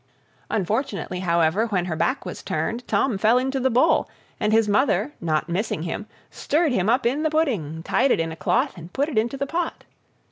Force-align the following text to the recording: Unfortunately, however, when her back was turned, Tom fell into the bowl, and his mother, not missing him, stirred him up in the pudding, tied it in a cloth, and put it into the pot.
Unfortunately, 0.49 1.19
however, 1.19 1.67
when 1.67 1.85
her 1.85 1.95
back 1.95 2.25
was 2.25 2.41
turned, 2.41 2.87
Tom 2.87 3.19
fell 3.19 3.37
into 3.37 3.59
the 3.59 3.69
bowl, 3.69 4.09
and 4.39 4.51
his 4.51 4.67
mother, 4.67 5.13
not 5.21 5.47
missing 5.47 5.83
him, 5.83 6.07
stirred 6.31 6.71
him 6.71 6.89
up 6.89 7.05
in 7.05 7.21
the 7.21 7.29
pudding, 7.29 7.83
tied 7.83 8.09
it 8.09 8.19
in 8.19 8.31
a 8.31 8.35
cloth, 8.35 8.75
and 8.79 8.93
put 8.93 9.09
it 9.09 9.17
into 9.19 9.37
the 9.37 9.45
pot. 9.45 9.83